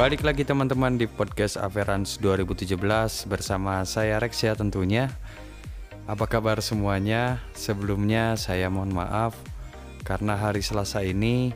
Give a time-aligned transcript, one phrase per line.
[0.00, 2.72] Balik lagi teman-teman di podcast Averans 2017
[3.28, 5.12] bersama saya Rex ya tentunya.
[6.08, 7.36] Apa kabar semuanya?
[7.52, 9.36] Sebelumnya saya mohon maaf
[10.00, 11.52] karena hari Selasa ini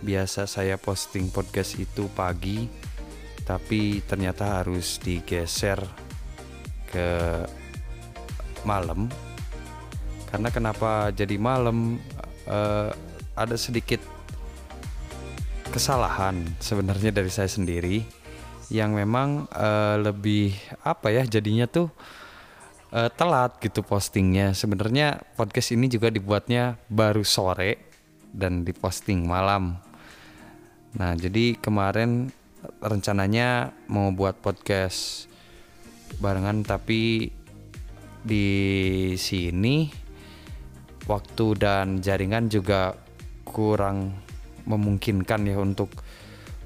[0.00, 2.64] biasa saya posting podcast itu pagi
[3.44, 5.76] tapi ternyata harus digeser
[6.88, 7.44] ke
[8.64, 9.12] malam.
[10.32, 12.00] Karena kenapa jadi malam?
[12.48, 12.90] Eh,
[13.36, 14.00] ada sedikit
[15.72, 18.04] kesalahan sebenarnya dari saya sendiri
[18.68, 20.52] yang memang uh, lebih
[20.84, 21.88] apa ya jadinya tuh
[22.92, 24.52] uh, telat gitu postingnya.
[24.52, 27.88] Sebenarnya podcast ini juga dibuatnya baru sore
[28.36, 29.80] dan diposting malam.
[30.92, 32.28] Nah jadi kemarin
[32.84, 35.24] rencananya mau buat podcast
[36.20, 37.32] barengan tapi
[38.20, 38.48] di
[39.16, 39.88] sini
[41.08, 42.92] waktu dan jaringan juga
[43.48, 44.31] kurang
[44.64, 45.90] memungkinkan ya untuk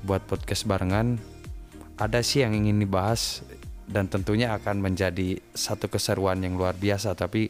[0.05, 1.19] buat podcast barengan.
[1.97, 3.41] Ada sih yang ingin dibahas
[3.87, 7.49] dan tentunya akan menjadi satu keseruan yang luar biasa tapi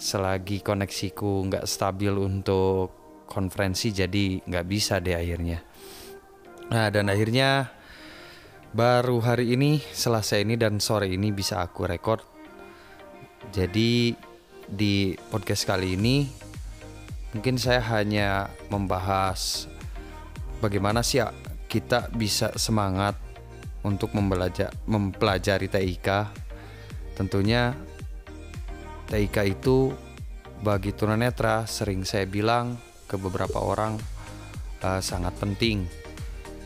[0.00, 2.94] selagi koneksiku nggak stabil untuk
[3.28, 5.60] konferensi jadi nggak bisa deh akhirnya.
[6.72, 7.68] Nah dan akhirnya
[8.70, 12.24] baru hari ini selasa ini dan sore ini bisa aku record.
[13.50, 14.14] Jadi
[14.70, 16.16] di podcast kali ini
[17.34, 19.70] mungkin saya hanya membahas
[20.58, 21.30] bagaimana sih ya
[21.70, 23.14] kita bisa semangat
[23.86, 26.08] untuk membelajar mempelajari TIK.
[27.16, 27.72] Tentunya
[29.08, 29.94] TIK itu
[30.60, 32.76] bagi tunanetra sering saya bilang
[33.08, 33.96] ke beberapa orang
[34.84, 35.88] uh, sangat penting.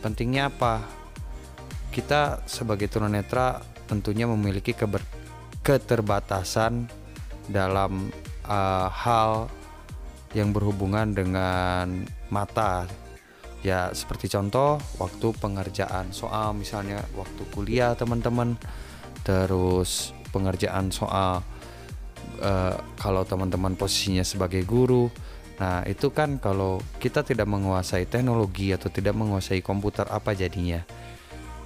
[0.03, 0.83] Pentingnya apa?
[1.93, 4.99] Kita sebagai tunanetra tentunya memiliki keber
[5.63, 6.91] keterbatasan
[7.47, 8.11] dalam
[8.45, 9.47] uh, hal
[10.35, 12.85] yang berhubungan dengan mata.
[13.65, 18.59] Ya seperti contoh waktu pengerjaan soal misalnya waktu kuliah teman-teman.
[19.25, 21.41] Terus pengerjaan soal
[22.43, 25.09] uh, kalau teman-teman posisinya sebagai guru.
[25.55, 30.83] Nah itu kan kalau kita tidak menguasai teknologi atau tidak menguasai komputer apa jadinya?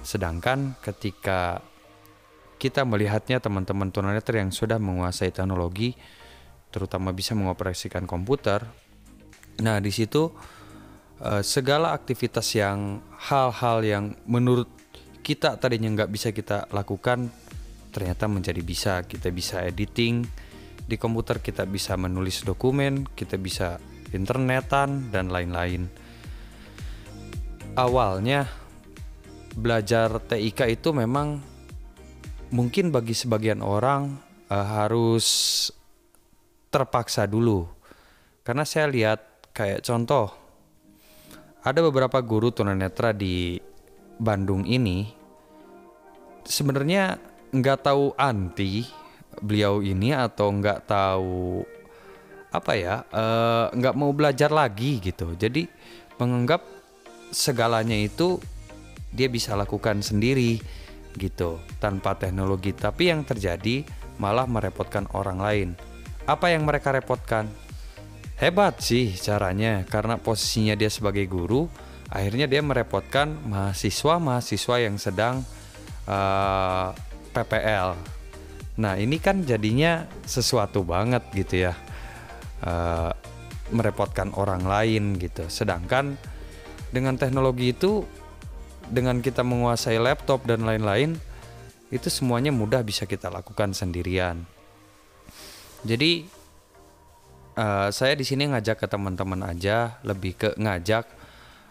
[0.00, 1.60] Sedangkan ketika
[2.60, 5.96] kita melihatnya teman-teman tunanetra yang sudah menguasai teknologi
[6.70, 8.64] terutama bisa mengoperasikan komputer.
[9.60, 10.30] Nah, di situ
[11.20, 14.70] uh, segala aktivitas yang hal-hal yang menurut
[15.20, 17.28] kita tadinya nggak bisa kita lakukan
[17.92, 19.02] ternyata menjadi bisa.
[19.04, 20.24] Kita bisa editing
[20.86, 23.76] di komputer, kita bisa menulis dokumen, kita bisa
[24.10, 25.86] internetan dan lain-lain.
[27.78, 28.50] Awalnya
[29.54, 31.42] belajar TIK itu memang
[32.50, 34.18] mungkin bagi sebagian orang
[34.50, 35.26] uh, harus
[36.70, 37.66] terpaksa dulu.
[38.46, 40.30] Karena saya lihat kayak contoh
[41.60, 43.60] ada beberapa guru tunanetra di
[44.16, 45.10] Bandung ini
[46.46, 47.20] sebenarnya
[47.52, 48.86] nggak tahu anti
[49.44, 51.64] beliau ini atau nggak tahu
[52.50, 55.36] apa ya eh, nggak uh, mau belajar lagi gitu.
[55.36, 55.66] Jadi
[56.16, 56.64] menganggap
[57.30, 58.40] segalanya itu
[59.10, 60.58] dia bisa lakukan sendiri
[61.18, 62.74] gitu tanpa teknologi.
[62.74, 63.84] Tapi yang terjadi
[64.20, 65.68] malah merepotkan orang lain
[66.30, 67.50] apa yang mereka repotkan?
[68.38, 71.68] Hebat sih caranya karena posisinya dia sebagai guru,
[72.08, 75.44] akhirnya dia merepotkan mahasiswa-mahasiswa yang sedang
[76.08, 76.88] uh, eh,
[77.36, 77.98] PPL.
[78.80, 81.76] Nah ini kan jadinya sesuatu banget gitu ya,
[82.64, 83.12] uh,
[83.74, 85.44] merepotkan orang lain gitu.
[85.52, 86.16] Sedangkan
[86.94, 88.08] dengan teknologi itu,
[88.88, 91.20] dengan kita menguasai laptop dan lain-lain,
[91.92, 94.59] itu semuanya mudah bisa kita lakukan sendirian.
[95.80, 96.28] Jadi
[97.56, 101.08] uh, saya di sini ngajak ke teman-teman aja, lebih ke ngajak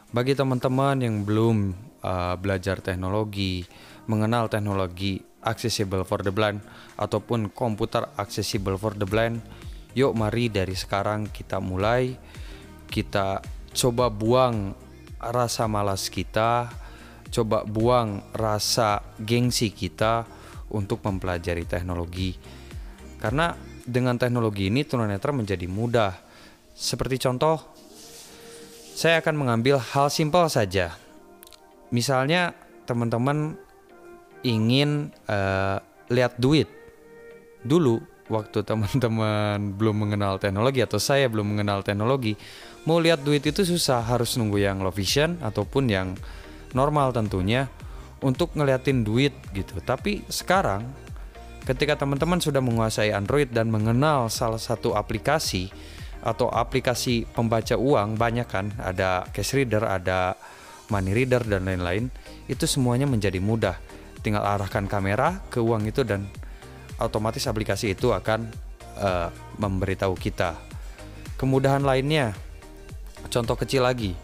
[0.09, 3.69] bagi teman-teman yang belum uh, belajar teknologi,
[4.09, 6.59] mengenal teknologi accessible for the blind
[6.97, 9.39] ataupun komputer accessible for the blind.
[9.93, 12.17] Yuk mari dari sekarang kita mulai
[12.89, 13.41] kita
[13.77, 14.73] coba buang
[15.21, 16.73] rasa malas kita,
[17.29, 20.25] coba buang rasa gengsi kita
[20.73, 22.33] untuk mempelajari teknologi.
[23.21, 23.53] Karena
[23.89, 26.13] dengan teknologi ini tunanetra menjadi mudah.
[26.77, 27.59] Seperti contoh,
[28.93, 30.93] saya akan mengambil hal simpel saja.
[31.89, 32.53] Misalnya
[32.85, 33.57] teman-teman
[34.45, 35.81] ingin uh,
[36.13, 36.69] lihat duit.
[37.65, 37.99] Dulu
[38.29, 42.37] waktu teman-teman belum mengenal teknologi atau saya belum mengenal teknologi,
[42.85, 46.07] mau lihat duit itu susah, harus nunggu yang low vision ataupun yang
[46.71, 47.67] normal tentunya
[48.21, 49.79] untuk ngeliatin duit gitu.
[49.83, 51.08] Tapi sekarang
[51.69, 55.69] ketika teman-teman sudah menguasai Android dan mengenal salah satu aplikasi
[56.25, 60.33] atau aplikasi pembaca uang banyak kan ada cash reader ada
[60.89, 62.09] money reader dan lain-lain
[62.49, 63.77] itu semuanya menjadi mudah.
[64.25, 66.25] Tinggal arahkan kamera ke uang itu dan
[66.97, 68.49] otomatis aplikasi itu akan
[68.97, 69.29] uh,
[69.61, 70.57] memberitahu kita.
[71.37, 72.33] Kemudahan lainnya
[73.29, 74.17] contoh kecil lagi.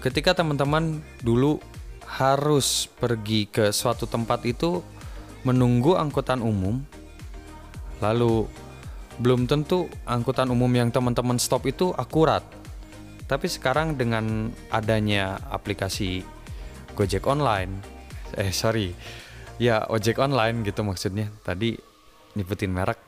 [0.00, 1.60] Ketika teman-teman dulu
[2.08, 4.82] harus pergi ke suatu tempat itu
[5.42, 6.82] menunggu angkutan umum
[8.02, 8.46] lalu
[9.22, 12.42] belum tentu angkutan umum yang teman-teman stop itu akurat.
[13.30, 16.20] Tapi sekarang dengan adanya aplikasi
[16.92, 17.80] Gojek online
[18.36, 18.92] eh sorry
[19.56, 21.32] ya ojek online gitu maksudnya.
[21.40, 21.76] Tadi
[22.36, 23.00] nyebutin merek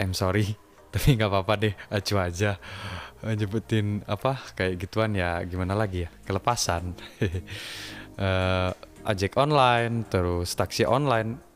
[0.00, 0.52] I'm sorry
[0.92, 2.60] tapi nggak apa-apa deh acu aja.
[3.22, 6.92] Nyebutin apa kayak gituan ya gimana lagi ya kelepasan.
[8.18, 8.72] Uh,
[9.10, 11.51] ojek online terus taksi online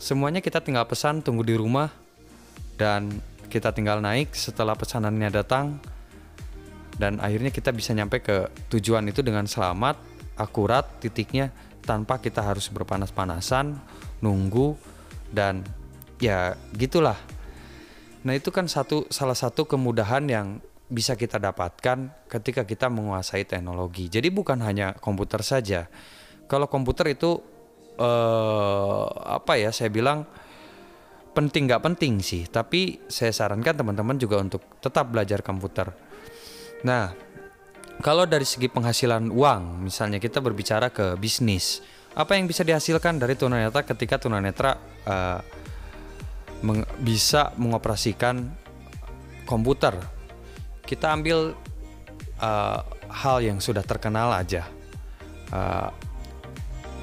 [0.00, 1.92] semuanya kita tinggal pesan tunggu di rumah
[2.80, 3.20] dan
[3.52, 5.76] kita tinggal naik setelah pesanannya datang
[6.96, 10.00] dan akhirnya kita bisa nyampe ke tujuan itu dengan selamat
[10.40, 11.52] akurat titiknya
[11.84, 13.76] tanpa kita harus berpanas-panasan
[14.24, 14.80] nunggu
[15.28, 15.60] dan
[16.16, 17.20] ya gitulah
[18.20, 20.60] Nah, itu kan satu salah satu kemudahan yang
[20.90, 24.12] bisa kita dapatkan ketika kita menguasai teknologi.
[24.12, 25.88] Jadi bukan hanya komputer saja.
[26.50, 27.40] Kalau komputer itu
[28.00, 29.04] eh,
[29.36, 29.70] apa ya?
[29.70, 30.24] Saya bilang
[31.30, 35.92] penting nggak penting sih, tapi saya sarankan teman-teman juga untuk tetap belajar komputer.
[36.82, 37.14] Nah,
[38.00, 41.84] kalau dari segi penghasilan uang, misalnya kita berbicara ke bisnis,
[42.16, 44.74] apa yang bisa dihasilkan dari tunanetra ketika tunanetra
[45.06, 45.38] uh,
[46.66, 48.50] meng bisa mengoperasikan
[49.46, 49.94] komputer.
[50.82, 51.54] Kita ambil
[52.42, 54.66] uh, hal yang sudah terkenal aja.
[55.54, 56.09] Uh,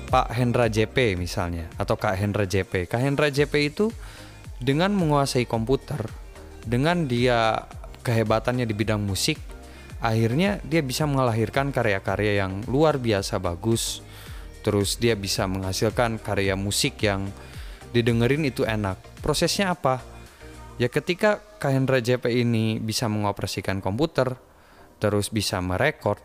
[0.07, 2.87] Pak Hendra JP misalnya atau Kak Hendra JP.
[2.87, 3.91] Kak Hendra JP itu
[4.57, 5.99] dengan menguasai komputer,
[6.63, 7.67] dengan dia
[8.01, 9.35] kehebatannya di bidang musik,
[9.99, 14.01] akhirnya dia bisa melahirkan karya-karya yang luar biasa bagus.
[14.63, 17.31] Terus dia bisa menghasilkan karya musik yang
[17.95, 18.99] didengerin itu enak.
[19.23, 20.03] Prosesnya apa?
[20.75, 24.35] Ya ketika Kahendra JP ini bisa mengoperasikan komputer,
[24.99, 26.21] terus bisa merekord,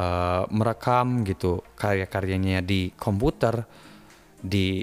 [0.00, 3.68] uh, merekam gitu karya-karyanya di komputer,
[4.40, 4.80] di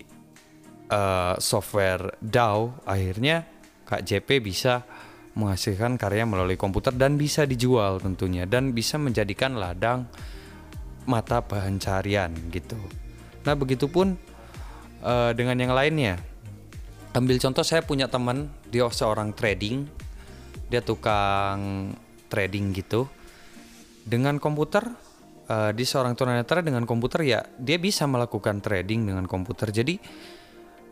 [0.94, 3.50] uh, software DAW, akhirnya
[3.88, 4.86] Kak JP bisa
[5.38, 10.10] menghasilkan karya melalui komputer dan bisa dijual tentunya dan bisa menjadikan ladang
[11.06, 12.76] mata pencarian gitu.
[13.46, 14.18] Nah, begitupun
[15.06, 16.18] uh, dengan yang lainnya
[17.18, 19.90] ambil contoh saya punya teman dia seorang trading
[20.70, 21.90] dia tukang
[22.30, 23.10] trading gitu
[24.06, 24.86] dengan komputer
[25.48, 29.72] uh, di seorang tunanetra dengan komputer ya dia bisa melakukan trading dengan komputer.
[29.72, 30.00] Jadi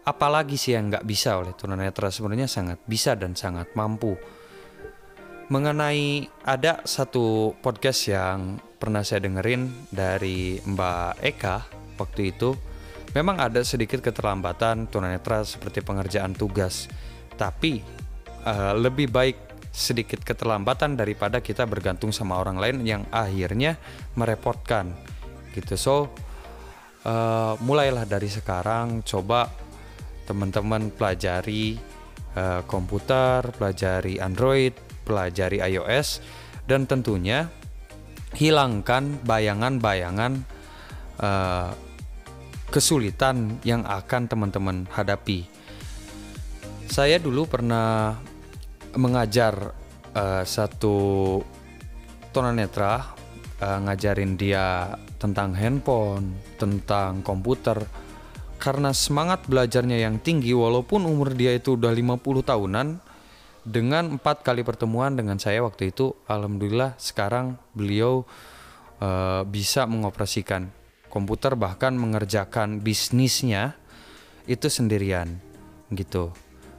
[0.07, 2.09] apalagi sih yang nggak bisa oleh tunanetra?
[2.11, 4.15] Sebenarnya sangat bisa dan sangat mampu.
[5.45, 11.57] Mengenai ada satu podcast yang pernah saya dengerin dari Mbak Eka
[12.01, 12.57] waktu itu.
[13.13, 16.91] Memang ada sedikit keterlambatan tunanetra seperti pengerjaan tugas,
[17.39, 17.79] tapi
[18.43, 19.44] uh, lebih baik
[19.75, 23.75] sedikit keterlambatan daripada kita bergantung sama orang lain yang akhirnya
[24.15, 24.95] merepotkan
[25.51, 25.75] gitu.
[25.75, 25.95] So
[27.03, 29.51] uh, mulailah dari sekarang coba
[30.23, 31.75] teman-teman pelajari
[32.39, 34.71] uh, komputer, pelajari Android,
[35.03, 36.23] pelajari iOS
[36.63, 37.51] dan tentunya
[38.31, 40.33] hilangkan bayangan-bayangan
[41.19, 41.71] uh,
[42.71, 45.47] kesulitan yang akan teman-teman hadapi.
[46.89, 48.17] Saya dulu pernah
[48.95, 49.75] mengajar
[50.15, 51.39] uh, satu
[52.31, 53.15] tunanetra
[53.59, 57.83] uh, ngajarin dia tentang handphone, tentang komputer.
[58.55, 62.87] Karena semangat belajarnya yang tinggi walaupun umur dia itu udah 50 tahunan
[63.65, 68.21] dengan empat kali pertemuan dengan saya waktu itu alhamdulillah sekarang beliau
[69.01, 70.69] uh, bisa mengoperasikan
[71.09, 73.73] komputer bahkan mengerjakan bisnisnya
[74.45, 75.41] itu sendirian
[75.89, 76.29] gitu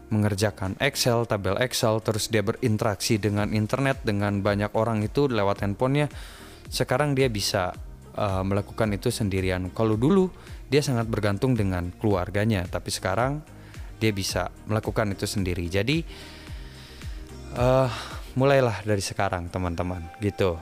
[0.07, 6.07] mengerjakan Excel, tabel Excel, terus dia berinteraksi dengan internet dengan banyak orang itu lewat handphonenya.
[6.71, 7.75] Sekarang dia bisa
[8.15, 9.71] uh, melakukan itu sendirian.
[9.75, 10.31] Kalau dulu
[10.71, 13.43] dia sangat bergantung dengan keluarganya, tapi sekarang
[13.99, 15.67] dia bisa melakukan itu sendiri.
[15.67, 16.03] Jadi
[17.59, 17.91] uh,
[18.39, 20.59] mulailah dari sekarang teman-teman, gitu.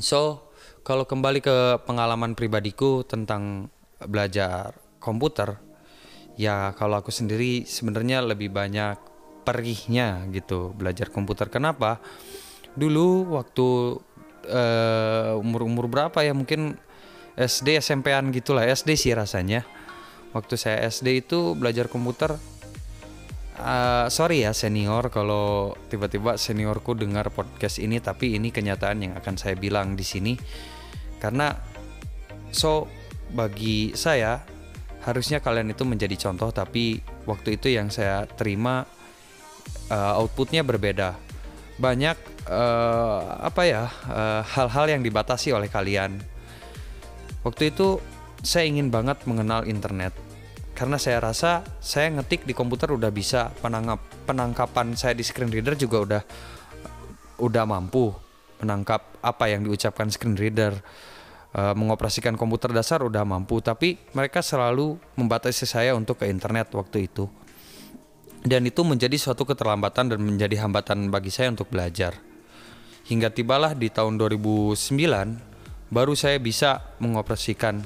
[0.00, 1.56] So kalau kembali ke
[1.88, 5.71] pengalaman pribadiku tentang belajar komputer,
[6.42, 8.98] ya kalau aku sendiri sebenarnya lebih banyak
[9.46, 11.46] perihnya gitu belajar komputer.
[11.46, 12.02] Kenapa?
[12.74, 13.66] Dulu waktu
[14.50, 16.74] uh, umur-umur berapa ya mungkin
[17.38, 19.62] SD SMP-an gitulah SD sih rasanya.
[20.34, 22.34] Waktu saya SD itu belajar komputer
[23.52, 29.36] Uh, sorry ya senior kalau tiba-tiba seniorku dengar podcast ini tapi ini kenyataan yang akan
[29.36, 30.40] saya bilang di sini
[31.20, 31.52] karena
[32.48, 32.88] so
[33.28, 34.40] bagi saya
[35.02, 38.86] harusnya kalian itu menjadi contoh tapi waktu itu yang saya terima
[39.90, 41.18] uh, outputnya berbeda.
[41.78, 42.16] Banyak
[42.46, 43.82] uh, apa ya
[44.46, 46.22] hal-hal uh, yang dibatasi oleh kalian.
[47.42, 47.98] Waktu itu
[48.42, 50.14] saya ingin banget mengenal internet.
[50.72, 53.50] Karena saya rasa saya ngetik di komputer udah bisa.
[53.60, 56.22] Penangkap penangkapan saya di screen reader juga udah
[57.42, 58.14] udah mampu
[58.62, 60.78] menangkap apa yang diucapkan screen reader
[61.56, 67.08] uh, mengoperasikan komputer dasar udah mampu tapi mereka selalu membatasi saya untuk ke internet waktu
[67.08, 67.28] itu.
[68.42, 72.18] Dan itu menjadi suatu keterlambatan dan menjadi hambatan bagi saya untuk belajar.
[73.06, 74.74] Hingga tibalah di tahun 2009
[75.94, 77.78] baru saya bisa mengoperasikan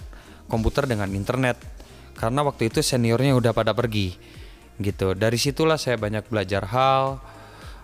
[0.49, 1.61] komputer dengan internet.
[2.17, 4.17] Karena waktu itu seniornya udah pada pergi
[4.81, 5.13] gitu.
[5.13, 7.21] Dari situlah saya banyak belajar hal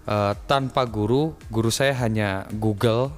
[0.08, 1.36] uh, tanpa guru.
[1.52, 3.12] Guru saya hanya Google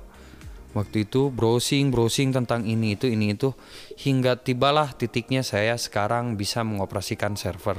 [0.75, 3.55] waktu itu browsing browsing tentang ini itu ini itu.
[3.95, 7.79] Hingga tibalah titiknya saya sekarang bisa mengoperasikan server.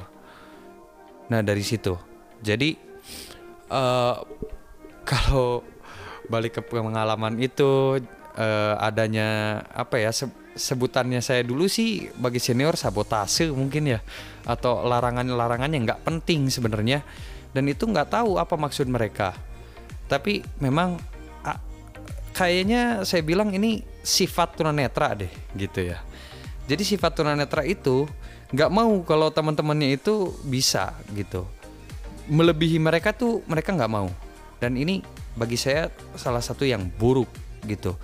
[1.30, 1.94] Nah dari situ.
[2.42, 2.80] Jadi
[3.70, 4.16] uh,
[5.10, 5.62] kalau
[6.26, 8.02] balik ke pengalaman itu
[8.40, 10.26] uh, adanya apa ya se
[10.56, 14.00] sebutannya saya dulu sih bagi senior sabotase mungkin ya.
[14.48, 17.04] Atau larangan-larangan yang nggak penting sebenarnya.
[17.52, 19.36] Dan itu nggak tahu apa maksud mereka.
[20.06, 21.00] Tapi memang
[22.36, 26.04] kayaknya saya bilang ini sifat tunanetra deh gitu ya.
[26.68, 28.04] Jadi sifat tunanetra itu
[28.52, 31.48] nggak mau kalau teman-temannya itu bisa gitu.
[32.28, 34.12] Melebihi mereka tuh mereka nggak mau.
[34.60, 35.00] Dan ini
[35.40, 35.88] bagi saya
[36.20, 37.32] salah satu yang buruk
[37.64, 37.96] gitu.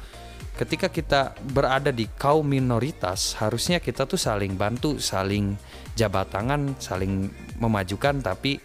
[0.56, 5.58] Ketika kita berada di kaum minoritas harusnya kita tuh saling bantu saling
[5.98, 8.62] jabat tangan saling memajukan tapi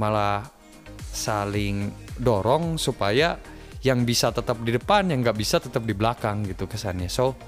[0.00, 0.50] malah
[1.14, 3.38] saling dorong supaya
[3.86, 7.06] yang bisa tetap di depan yang nggak bisa tetap di belakang gitu kesannya.
[7.06, 7.38] So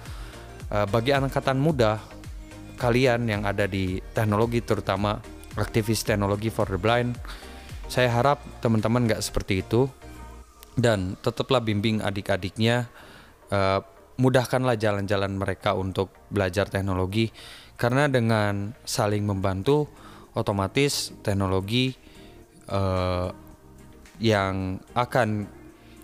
[0.71, 1.99] uh, bagi angkatan muda
[2.79, 5.21] kalian yang ada di teknologi terutama
[5.59, 7.19] aktivis teknologi for the blind
[7.91, 9.91] saya harap teman-teman nggak seperti itu.
[10.81, 12.89] Dan tetaplah bimbing adik-adiknya
[13.53, 13.83] uh,
[14.17, 17.29] mudahkanlah jalan-jalan mereka untuk belajar teknologi
[17.75, 19.91] karena dengan saling membantu
[20.33, 21.93] otomatis teknologi
[22.71, 23.29] uh,
[24.23, 25.51] yang akan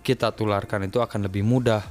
[0.07, 1.83] kita tularkan itu akan lebih mudah.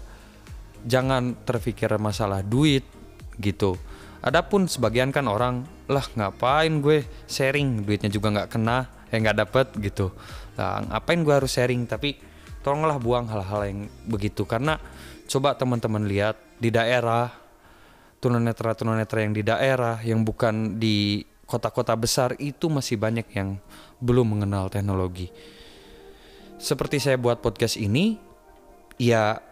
[0.87, 2.87] Jangan terpikir masalah duit
[3.35, 3.75] gitu.
[4.23, 9.67] Adapun sebagian kan orang lah ngapain gue sharing duitnya juga nggak kena eh nggak dapet
[9.83, 10.15] gitu.
[10.55, 12.15] Lah ngapain gue harus sharing tapi
[12.63, 14.79] tolonglah buang hal-hal yang begitu karena
[15.27, 17.29] coba teman-teman lihat di daerah
[18.23, 23.61] tunanetra tunanetra yang di daerah yang bukan di kota-kota besar itu masih banyak yang
[24.01, 25.29] belum mengenal teknologi.
[26.55, 28.15] Seperti saya buat podcast ini,
[28.95, 29.43] ya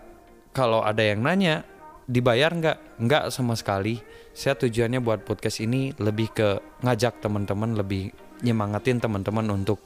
[0.56, 1.68] kalau ada yang nanya,
[2.08, 3.04] dibayar nggak?
[3.04, 4.00] Nggak sama sekali.
[4.32, 9.84] Saya tujuannya buat podcast ini lebih ke ngajak teman-teman, lebih nyemangatin teman-teman untuk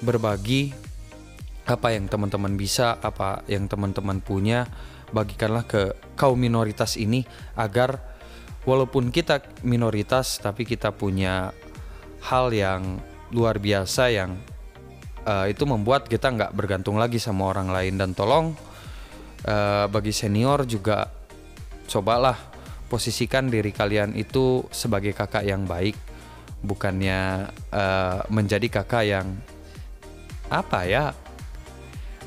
[0.00, 0.72] berbagi
[1.68, 4.64] apa yang teman-teman bisa, apa yang teman-teman punya,
[5.12, 8.00] bagikanlah ke kaum minoritas ini agar
[8.64, 11.52] walaupun kita minoritas tapi kita punya
[12.26, 12.98] hal yang
[13.30, 14.38] luar biasa yang
[15.26, 17.98] uh, itu membuat kita nggak bergantung lagi sama orang lain.
[17.98, 18.54] Dan tolong
[19.44, 21.10] uh, bagi senior juga
[21.90, 22.38] cobalah
[22.86, 25.98] posisikan diri kalian itu sebagai kakak yang baik.
[26.62, 29.26] Bukannya uh, menjadi kakak yang
[30.46, 31.04] apa ya?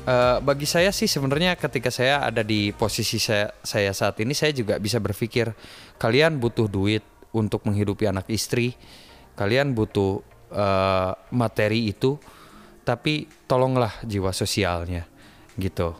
[0.00, 4.48] Uh, bagi saya sih sebenarnya ketika saya ada di posisi saya, saya saat ini saya
[4.56, 5.52] juga bisa berpikir
[6.00, 7.04] kalian butuh duit
[7.36, 8.72] untuk menghidupi anak istri,
[9.36, 10.24] kalian butuh
[10.56, 12.16] uh, materi itu,
[12.90, 15.06] tapi tolonglah jiwa sosialnya
[15.54, 15.94] gitu.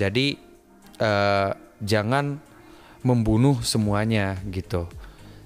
[0.00, 0.40] Jadi
[0.96, 1.52] uh,
[1.84, 2.40] jangan
[3.04, 4.88] membunuh semuanya gitu.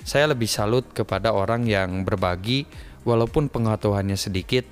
[0.07, 2.71] Saya lebih salut kepada orang yang berbagi
[3.03, 4.63] walaupun pengetahuannya sedikit,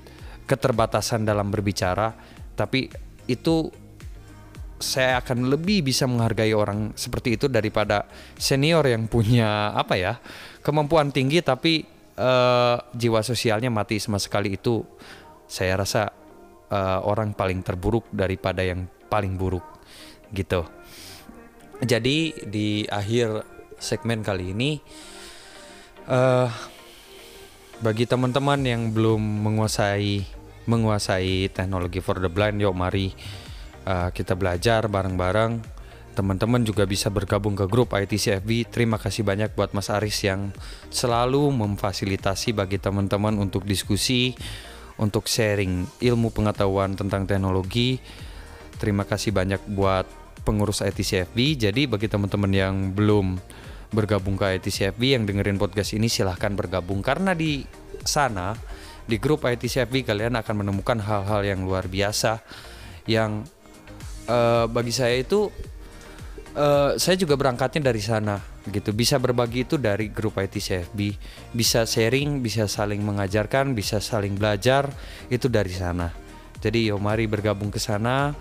[0.47, 2.14] keterbatasan dalam berbicara,
[2.54, 2.87] tapi
[3.26, 3.75] itu
[4.78, 8.06] saya akan lebih bisa menghargai orang seperti itu daripada
[8.38, 10.21] senior yang punya apa ya
[10.61, 11.88] kemampuan tinggi tapi
[12.21, 14.85] uh, jiwa sosialnya mati sama sekali itu
[15.46, 16.12] saya rasa
[16.70, 19.64] uh, orang paling terburuk daripada yang paling buruk
[20.34, 20.66] gitu.
[21.84, 23.44] Jadi di akhir
[23.78, 24.78] segmen kali ini
[26.08, 26.48] uh,
[27.82, 30.24] bagi teman-teman yang belum menguasai
[30.64, 33.12] menguasai teknologi for the blind yuk mari
[33.84, 35.76] uh, kita belajar bareng-bareng.
[36.14, 40.54] Teman-teman juga bisa bergabung ke grup ITCFB terima kasih banyak buat Mas Aris yang
[40.86, 44.38] selalu memfasilitasi bagi teman-teman untuk diskusi
[44.98, 47.98] untuk sharing ilmu pengetahuan tentang teknologi.
[48.78, 50.06] Terima kasih banyak buat
[50.44, 53.40] pengurus ITCFB jadi bagi teman-teman yang belum
[53.94, 57.00] bergabung ke IT CFB yang dengerin podcast ini silahkan bergabung.
[57.00, 57.62] Karena di
[58.02, 58.52] sana
[59.06, 62.42] di grup IT CFB kalian akan menemukan hal-hal yang luar biasa
[63.06, 63.46] yang
[64.26, 65.48] uh, bagi saya itu
[66.54, 70.99] uh, saya juga berangkatnya dari sana gitu bisa berbagi itu dari grup IT CFB
[71.52, 74.88] bisa sharing bisa saling mengajarkan bisa saling belajar
[75.28, 76.11] itu dari sana
[76.64, 78.32] jadi yo mari bergabung ke sana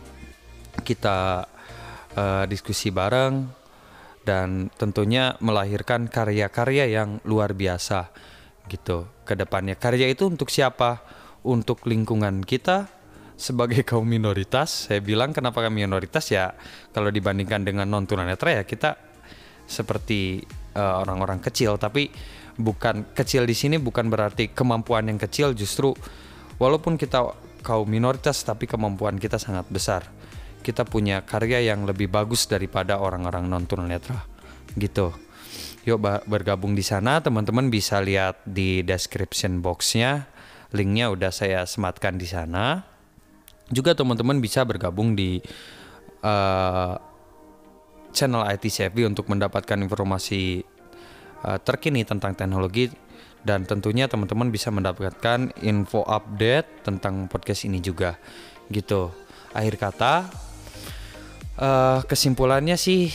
[0.81, 1.45] kita
[2.17, 3.63] uh, diskusi bareng
[4.23, 8.09] dan tentunya melahirkan karya-karya yang luar biasa
[8.71, 9.75] gitu ke depannya.
[9.75, 11.03] Karya itu untuk siapa?
[11.43, 12.87] Untuk lingkungan kita
[13.43, 14.87] sebagai kaum minoritas.
[14.87, 16.55] Saya bilang kenapa kami minoritas ya
[16.95, 18.95] kalau dibandingkan dengan non tunanetra ya kita
[19.67, 20.39] seperti
[20.75, 22.07] eh, orang-orang uh, kecil tapi
[22.55, 25.95] bukan kecil di sini bukan berarti kemampuan yang kecil justru
[26.59, 27.31] walaupun kita
[27.63, 30.03] kaum minoritas tapi kemampuan kita sangat besar
[30.63, 34.23] kita punya karya yang lebih bagus daripada orang-orang non tunanetra
[34.79, 35.11] gitu.
[35.83, 35.99] Yuk
[36.31, 40.31] bergabung di sana, teman-teman bisa lihat di description boxnya,
[40.71, 42.92] linknya udah saya sematkan di sana.
[43.71, 45.39] Juga teman-teman bisa bergabung di
[46.23, 46.99] uh,
[48.11, 50.63] channel IT Savvy untuk mendapatkan informasi
[51.47, 52.91] uh, terkini tentang teknologi
[53.43, 58.15] dan tentunya teman-teman bisa mendapatkan info update tentang podcast ini juga
[58.71, 59.11] gitu.
[59.53, 60.13] Akhir kata,
[61.59, 63.11] uh, kesimpulannya sih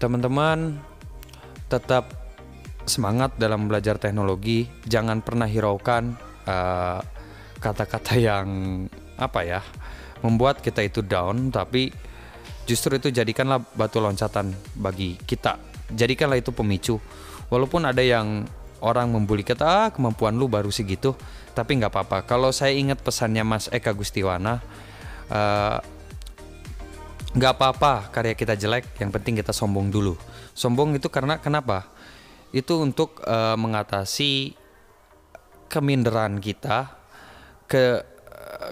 [0.00, 0.80] teman-teman
[1.66, 2.26] tetap
[2.86, 6.14] semangat dalam belajar teknologi jangan pernah hiraukan
[6.46, 7.00] kata eh,
[7.58, 8.48] kata-kata yang
[9.16, 9.60] apa ya
[10.20, 11.92] membuat kita itu down tapi
[12.66, 15.56] justru itu jadikanlah batu loncatan bagi kita.
[15.94, 16.98] Jadikanlah itu pemicu.
[17.46, 18.42] Walaupun ada yang
[18.82, 21.14] orang membuli kita ah, kemampuan lu baru segitu
[21.54, 22.18] tapi nggak apa-apa.
[22.26, 24.60] Kalau saya ingat pesannya Mas Eka Gustiwana
[25.30, 25.78] uh,
[27.36, 30.18] nggak apa-apa karya kita jelek yang penting kita sombong dulu.
[30.52, 31.86] Sombong itu karena kenapa?
[32.50, 34.58] Itu untuk uh, mengatasi
[35.70, 36.94] keminderan kita
[37.70, 38.15] ke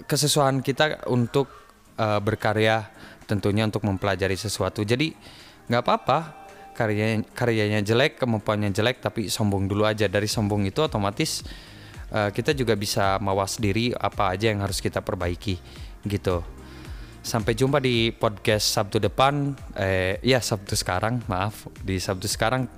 [0.05, 1.49] kesesuaian kita untuk
[1.97, 2.89] uh, berkarya
[3.25, 5.13] tentunya untuk mempelajari sesuatu jadi
[5.65, 6.19] nggak apa-apa
[6.77, 11.41] karyanya karyanya jelek kemampuannya jelek tapi sombong dulu aja dari sombong itu otomatis
[12.13, 15.57] uh, kita juga bisa mawas diri apa aja yang harus kita perbaiki
[16.05, 16.45] gitu
[17.25, 19.57] Sampai jumpa di podcast Sabtu depan.
[19.73, 21.65] Eh, ya Sabtu sekarang, maaf.
[21.81, 22.69] Di Sabtu sekarang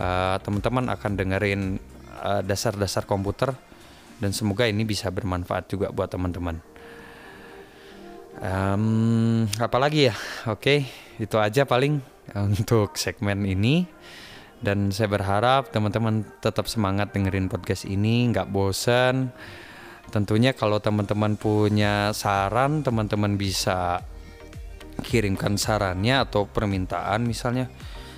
[0.00, 1.76] uh, teman-teman akan dengerin
[2.16, 3.52] dasar eh, dasar-dasar komputer
[4.18, 6.58] dan semoga ini bisa bermanfaat juga buat teman-teman.
[8.38, 10.14] Um, apalagi ya,
[10.50, 10.78] oke, okay,
[11.22, 12.02] itu aja paling
[12.34, 13.86] untuk segmen ini.
[14.64, 19.28] Dan saya berharap teman-teman tetap semangat dengerin podcast ini, nggak bosan
[20.14, 23.98] Tentunya kalau teman-teman punya saran, teman-teman bisa
[25.02, 27.66] kirimkan sarannya atau permintaan misalnya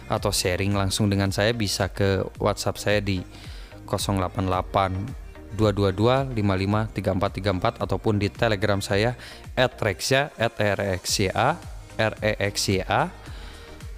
[0.07, 3.25] atau sharing langsung dengan saya bisa ke WhatsApp saya di
[3.89, 9.15] 088 222 553434 ataupun di Telegram saya
[9.55, 11.33] @rexya @rexya
[11.97, 13.01] rexya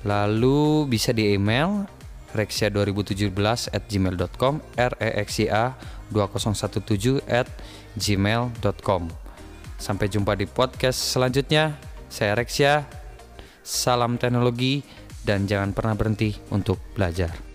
[0.05, 1.89] lalu bisa di email
[2.37, 5.75] rexya2017 at gmail.com rexya
[6.13, 7.49] 2017 at
[7.97, 9.29] gmail.com
[9.79, 11.79] Sampai jumpa di podcast selanjutnya.
[12.11, 12.83] Saya Rexya.
[13.63, 14.83] Salam teknologi
[15.23, 17.48] dan jangan pernah berhenti untuk belajar.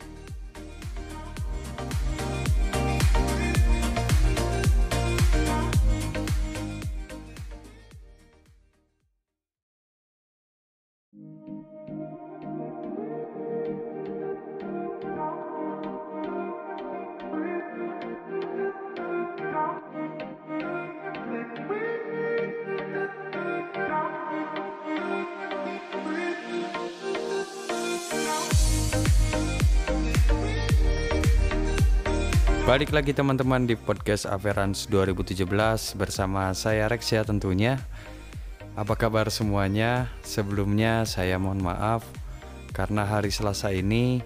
[32.73, 35.45] Balik lagi teman-teman di podcast Averans 2017
[35.93, 37.77] bersama saya Rexia tentunya.
[38.73, 40.09] Apa kabar semuanya?
[40.25, 42.01] Sebelumnya saya mohon maaf
[42.73, 44.25] karena hari Selasa ini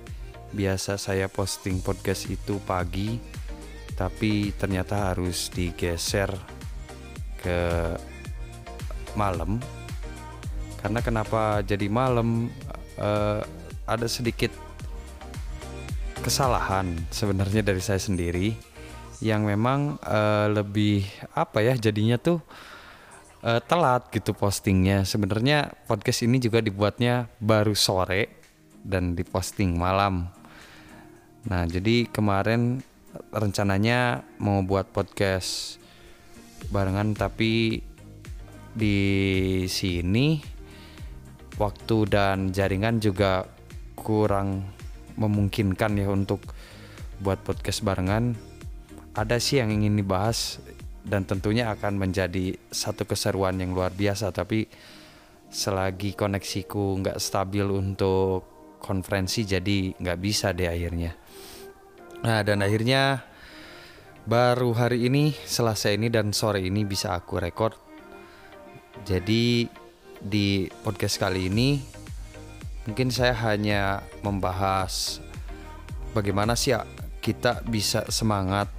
[0.56, 3.20] biasa saya posting podcast itu pagi
[4.00, 6.32] tapi ternyata harus digeser
[7.44, 7.60] ke
[9.20, 9.60] malam.
[10.80, 12.48] Karena kenapa jadi malam?
[12.96, 13.44] Uh,
[13.84, 14.56] ada sedikit
[16.28, 18.52] kesalahan sebenarnya dari saya sendiri
[19.24, 22.44] yang memang uh, lebih apa ya jadinya tuh
[23.48, 25.08] uh, telat gitu postingnya.
[25.08, 28.44] Sebenarnya podcast ini juga dibuatnya baru sore
[28.84, 30.28] dan diposting malam.
[31.48, 32.84] Nah, jadi kemarin
[33.32, 35.80] rencananya mau buat podcast
[36.68, 37.80] barengan tapi
[38.76, 39.00] di
[39.72, 40.44] sini
[41.56, 43.48] waktu dan jaringan juga
[43.96, 44.77] kurang
[45.18, 46.42] memungkinkan ya untuk
[47.20, 48.38] buat podcast barengan.
[49.18, 50.62] Ada sih yang ingin dibahas
[51.02, 54.70] dan tentunya akan menjadi satu keseruan yang luar biasa tapi
[55.50, 58.46] selagi koneksiku nggak stabil untuk
[58.78, 61.18] konferensi jadi nggak bisa deh akhirnya.
[62.22, 63.26] Nah dan akhirnya
[64.28, 67.88] baru hari ini selesai ini dan sore ini bisa aku record
[69.08, 69.64] jadi
[70.20, 71.97] di podcast kali ini
[72.88, 75.20] mungkin saya hanya membahas
[76.16, 76.88] bagaimana sih ya
[77.20, 78.72] kita bisa semangat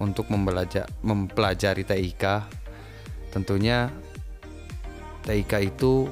[0.00, 2.24] untuk membelajar mempelajari TIK.
[3.34, 3.90] Tentunya
[5.26, 6.08] TIK itu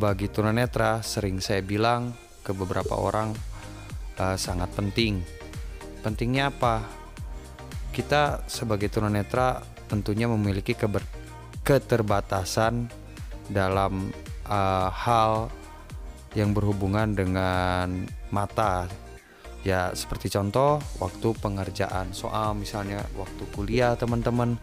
[0.00, 3.36] bagi tunanetra sering saya bilang ke beberapa orang
[4.16, 5.20] uh, sangat penting.
[6.00, 6.80] Pentingnya apa?
[7.92, 11.04] Kita sebagai tunanetra tentunya memiliki keber
[11.60, 12.88] keterbatasan
[13.52, 14.08] dalam
[14.48, 15.52] uh, hal
[16.34, 18.86] yang berhubungan dengan mata.
[19.60, 22.16] Ya seperti contoh waktu pengerjaan.
[22.16, 24.56] Soal misalnya waktu kuliah teman-teman.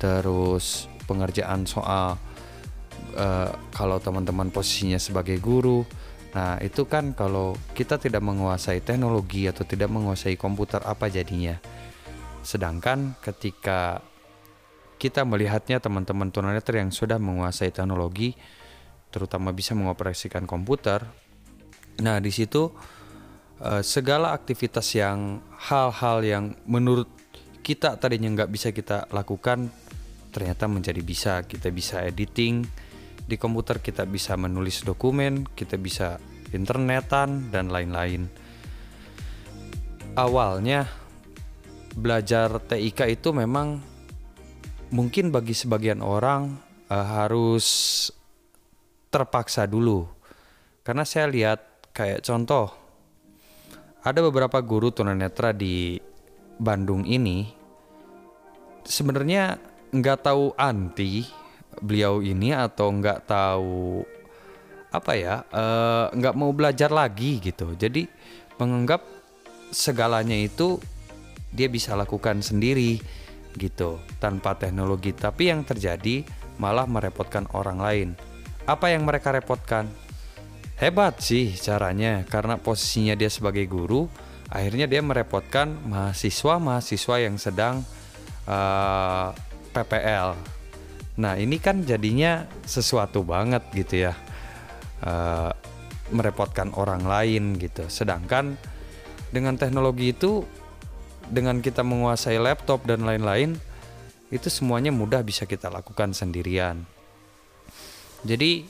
[0.00, 2.18] Terus pengerjaan soal
[3.14, 5.86] uh, kalau teman-teman posisinya sebagai guru.
[6.34, 11.54] Nah itu kan kalau kita tidak menguasai teknologi atau tidak menguasai komputer apa jadinya?
[12.42, 14.02] Sedangkan ketika
[14.98, 18.34] kita melihatnya teman-teman tunanetra yang sudah menguasai teknologi
[19.14, 21.06] terutama bisa mengoperasikan komputer.
[22.02, 22.66] Nah di situ
[23.62, 25.38] uh, segala aktivitas yang
[25.70, 27.06] hal-hal yang menurut
[27.62, 29.70] kita tadinya nggak bisa kita lakukan
[30.34, 31.46] ternyata menjadi bisa.
[31.46, 32.66] Kita bisa editing
[33.24, 36.18] di komputer kita bisa menulis dokumen kita bisa
[36.50, 38.26] internetan dan lain-lain.
[40.18, 40.90] Awalnya
[41.94, 43.78] belajar TIK itu memang
[44.90, 46.54] mungkin bagi sebagian orang
[46.90, 47.66] uh, harus
[49.14, 50.10] terpaksa dulu.
[50.82, 52.74] Karena saya lihat kayak contoh
[54.02, 56.02] ada beberapa guru tunanetra di
[56.58, 57.46] Bandung ini
[58.82, 59.56] sebenarnya
[59.94, 61.22] nggak tahu anti
[61.78, 64.02] beliau ini atau nggak tahu
[64.94, 67.78] apa ya eh, nggak uh, mau belajar lagi gitu.
[67.78, 68.10] Jadi
[68.58, 69.00] menganggap
[69.70, 70.82] segalanya itu
[71.54, 72.98] dia bisa lakukan sendiri
[73.54, 75.14] gitu tanpa teknologi.
[75.14, 76.26] Tapi yang terjadi
[76.58, 78.08] malah merepotkan orang lain
[78.64, 79.88] apa yang mereka repotkan
[80.74, 84.10] Hebat sih caranya karena posisinya dia sebagai guru,
[84.50, 87.86] akhirnya dia merepotkan mahasiswa-mahasiswa yang sedang
[88.50, 89.28] uh, eh,
[89.70, 90.34] PPL.
[91.22, 94.18] Nah ini kan jadinya sesuatu banget gitu ya,
[95.06, 95.54] uh,
[96.10, 97.86] merepotkan orang lain gitu.
[97.86, 98.58] Sedangkan
[99.30, 100.42] dengan teknologi itu,
[101.30, 103.54] dengan kita menguasai laptop dan lain-lain,
[104.34, 106.93] itu semuanya mudah bisa kita lakukan sendirian.
[108.24, 108.64] Jadi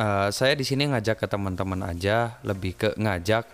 [0.00, 3.44] uh, saya di sini ngajak ke teman-teman aja, lebih ke ngajak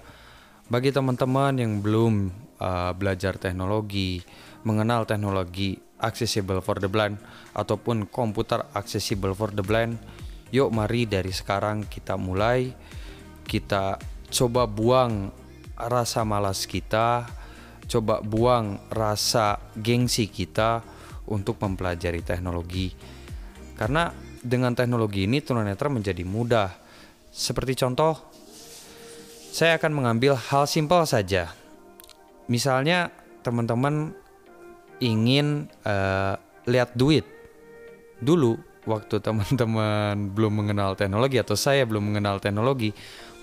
[0.70, 2.30] bagi teman-teman yang belum
[2.62, 4.22] uh, belajar teknologi,
[4.62, 7.18] mengenal teknologi accessible for the blind
[7.52, 9.98] ataupun komputer accessible for the blind.
[10.54, 12.70] Yuk mari dari sekarang kita mulai
[13.42, 13.98] kita
[14.30, 15.34] coba buang
[15.74, 17.26] rasa malas kita,
[17.90, 20.86] coba buang rasa gengsi kita
[21.26, 22.94] untuk mempelajari teknologi.
[23.74, 26.72] Karena dengan teknologi ini tunanetra menjadi mudah.
[27.30, 28.18] Seperti contoh,
[29.54, 31.52] saya akan mengambil hal simpel saja.
[32.50, 33.14] Misalnya
[33.46, 34.12] teman-teman
[34.98, 36.34] ingin uh,
[36.66, 37.24] lihat duit.
[38.20, 42.92] Dulu waktu teman-teman belum mengenal teknologi atau saya belum mengenal teknologi,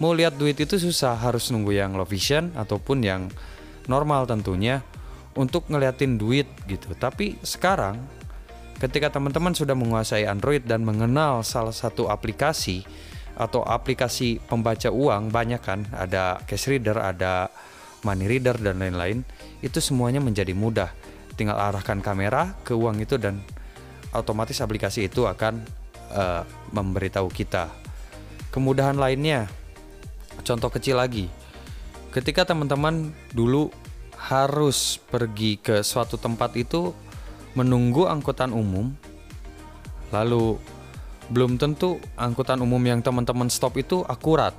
[0.02, 3.22] mau lihat duit itu susah, harus nunggu yang low vision ataupun yang
[3.88, 4.84] normal tentunya
[5.38, 6.92] untuk ngeliatin duit gitu.
[6.98, 8.17] Tapi sekarang
[8.78, 12.86] ketika teman-teman sudah menguasai Android dan mengenal salah satu aplikasi
[13.38, 17.54] atau aplikasi pembaca uang banyak kan ada cash reader ada
[18.06, 19.26] money reader dan lain-lain
[19.62, 20.94] itu semuanya menjadi mudah.
[21.38, 23.42] Tinggal arahkan kamera ke uang itu dan
[24.14, 25.62] otomatis aplikasi itu akan
[26.14, 26.42] uh,
[26.74, 27.70] memberitahu kita.
[28.50, 29.46] Kemudahan lainnya
[30.42, 31.30] contoh kecil lagi.
[32.10, 33.70] Ketika teman-teman dulu
[34.18, 36.90] harus pergi ke suatu tempat itu
[37.58, 38.94] menunggu angkutan umum,
[40.14, 40.62] lalu
[41.34, 44.54] belum tentu angkutan umum yang teman-teman stop itu akurat.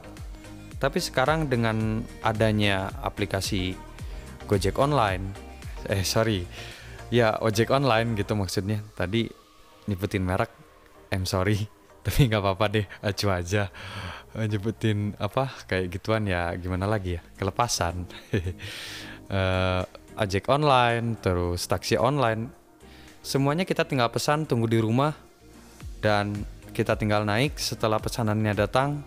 [0.82, 3.74] Tapi sekarang dengan adanya aplikasi
[4.48, 5.36] Gojek online,
[5.92, 6.40] eh sorry,
[7.12, 8.80] ya ojek online gitu maksudnya.
[8.96, 9.28] Tadi
[9.84, 10.48] nyebutin merek,
[11.12, 11.68] I'm sorry,
[12.04, 13.68] tapi nggak apa-apa deh, acu aja.
[14.32, 18.08] Nyebutin apa kayak gituan ya gimana lagi ya, kelepasan.
[19.28, 19.84] uh,
[20.22, 22.57] ojek online, terus taksi online
[23.22, 25.12] Semuanya kita tinggal pesan tunggu di rumah
[26.00, 26.32] dan
[26.72, 29.02] kita tinggal naik setelah pesanannya datang.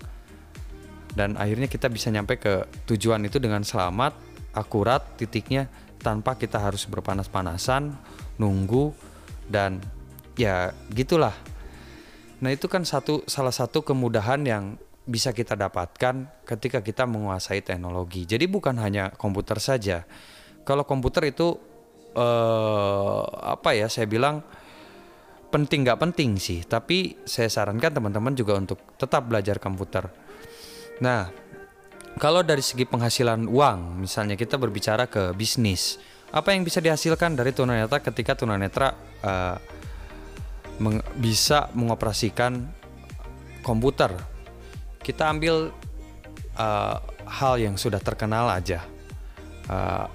[1.11, 4.15] dan akhirnya kita bisa nyampe ke tujuan itu dengan selamat
[4.55, 5.67] akurat titiknya
[5.99, 7.93] tanpa kita harus berpanas-panasan
[8.39, 8.95] nunggu
[9.51, 9.83] dan
[10.39, 11.35] ya gitulah.
[12.41, 14.63] Nah itu kan satu salah satu kemudahan yang
[15.05, 18.25] bisa kita dapatkan ketika kita menguasai teknologi.
[18.25, 20.07] Jadi bukan hanya komputer saja.
[20.65, 21.57] Kalau komputer itu
[22.15, 24.43] eh, apa ya saya bilang
[25.51, 26.63] penting nggak penting sih.
[26.63, 30.07] Tapi saya sarankan teman-teman juga untuk tetap belajar komputer.
[31.03, 31.27] Nah
[32.19, 35.95] kalau dari segi penghasilan uang misalnya kita berbicara ke bisnis
[36.31, 39.55] apa yang bisa dihasilkan dari tunanetra ketika tunanetra uh,
[40.79, 42.71] meng bisa mengoperasikan
[43.63, 44.15] komputer?
[45.03, 45.75] Kita ambil
[46.55, 46.97] uh,
[47.27, 48.83] hal yang sudah terkenal aja
[49.67, 50.07] uh,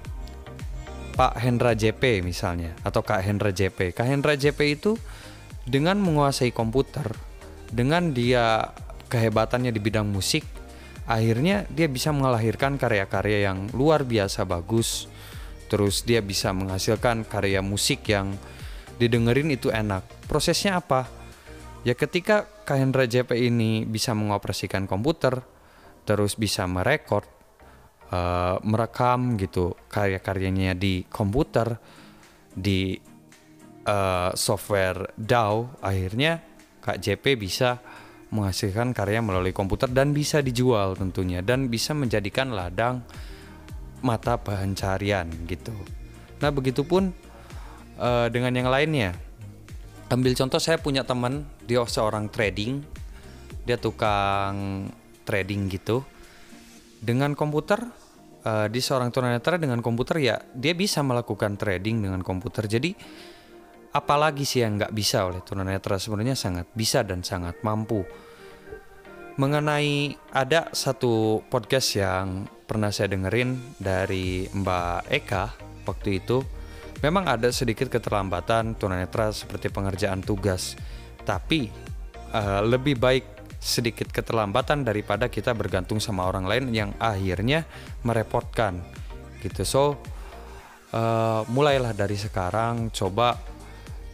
[1.17, 3.89] Pak Hendra JP misalnya atau Kak Hendra JP.
[3.97, 4.93] Kak Hendra JP itu
[5.65, 7.09] dengan menguasai komputer,
[7.73, 8.69] dengan dia
[9.09, 10.45] kehebatannya di bidang musik,
[11.09, 15.09] akhirnya dia bisa melahirkan karya-karya yang luar biasa bagus.
[15.67, 18.37] Terus dia bisa menghasilkan karya musik yang
[19.01, 20.05] didengerin itu enak.
[20.29, 21.09] Prosesnya apa?
[21.81, 25.41] Ya ketika Kak Hendra JP ini bisa mengoperasikan komputer,
[26.07, 27.27] terus bisa merekord,
[28.11, 31.79] uh, merekam gitu karya-karyanya di komputer
[32.53, 32.97] di
[33.87, 36.41] uh, software DAW akhirnya
[36.81, 37.83] Kak JP bisa
[38.31, 43.03] menghasilkan karya melalui komputer dan bisa dijual tentunya dan bisa menjadikan ladang
[44.03, 45.73] mata pencarian gitu.
[46.43, 47.11] Nah begitupun
[47.97, 49.15] uh, dengan yang lainnya.
[50.07, 52.79] Ambil contoh saya punya teman dia seorang trading,
[53.67, 54.87] dia tukang
[55.27, 56.07] trading gitu
[57.03, 57.83] dengan komputer
[58.47, 62.65] uh, di seorang tunanetra dengan komputer ya dia bisa melakukan trading dengan komputer.
[62.71, 62.95] Jadi
[63.91, 65.99] apalagi sih yang nggak bisa oleh tunanetra?
[65.99, 68.07] Sebenarnya sangat bisa dan sangat mampu.
[69.37, 75.45] Mengenai ada satu podcast yang pernah saya dengerin dari Mbak Eka
[75.85, 76.41] waktu itu.
[77.05, 80.73] Memang ada sedikit keterlambatan tunanetra seperti pengerjaan tugas.
[81.21, 81.69] Tapi
[82.33, 83.36] uh, lebih baik
[83.67, 87.67] sedikit keterlambatan daripada kita bergantung sama orang lain yang akhirnya
[88.07, 88.79] merepotkan.
[89.43, 89.67] Gitu.
[89.67, 89.99] So
[90.95, 93.35] uh, mulailah dari sekarang coba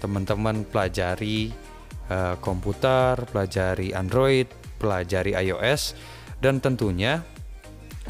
[0.02, 1.54] teman-teman pelajari
[2.10, 4.50] uh, komputer pelajari Android
[4.82, 5.96] pelajari iOS
[6.44, 7.24] dan tentunya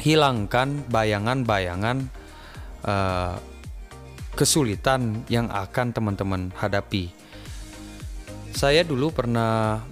[0.02, 2.10] hilangkan bayangan-bayangan
[2.82, 3.38] uh,
[4.34, 7.14] kesulitan yang akan teman-teman hadapi.
[8.50, 9.86] Saya dulu pernah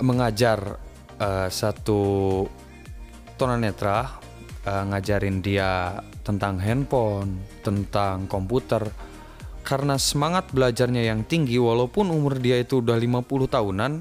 [0.00, 0.78] mengajar
[1.20, 2.42] uh, satu
[3.38, 4.18] tunanetra
[4.66, 8.88] uh, ngajarin dia tentang handphone, tentang komputer.
[9.64, 13.92] Karena semangat belajarnya yang tinggi walaupun umur dia itu udah 50 tahunan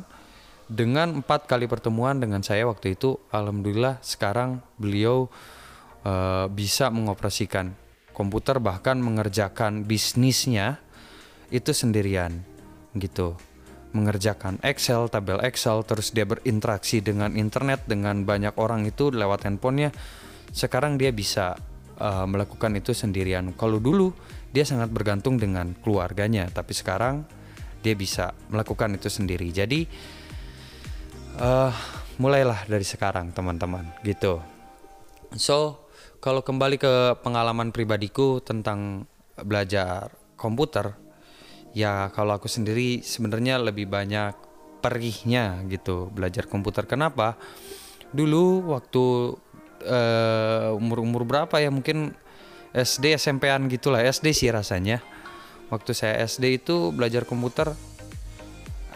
[0.67, 5.27] dengan empat kali pertemuan dengan saya waktu itu alhamdulillah sekarang beliau
[6.07, 7.75] uh, bisa mengoperasikan
[8.15, 10.79] komputer bahkan mengerjakan bisnisnya
[11.51, 12.41] itu sendirian
[12.95, 13.37] gitu
[13.93, 19.93] mengerjakan Excel, tabel Excel, terus dia berinteraksi dengan internet dengan banyak orang itu lewat handphonenya.
[20.49, 21.55] Sekarang dia bisa
[22.01, 23.53] uh, melakukan itu sendirian.
[23.53, 24.13] Kalau dulu
[24.53, 27.25] dia sangat bergantung dengan keluarganya, tapi sekarang
[27.81, 29.49] dia bisa melakukan itu sendiri.
[29.53, 29.85] Jadi
[31.37, 31.73] uh,
[32.17, 34.41] mulailah dari sekarang teman-teman, gitu.
[35.37, 35.89] So
[36.21, 39.09] kalau kembali ke pengalaman pribadiku tentang
[39.41, 40.93] belajar komputer,
[41.73, 44.37] ya kalau aku sendiri sebenarnya lebih banyak
[44.79, 46.85] perihnya gitu belajar komputer.
[46.85, 47.35] Kenapa?
[48.13, 49.03] Dulu waktu
[49.89, 52.13] uh, umur-umur berapa ya mungkin
[52.73, 55.01] SD SMP-an gitulah SD sih rasanya.
[55.73, 57.73] Waktu saya SD itu belajar komputer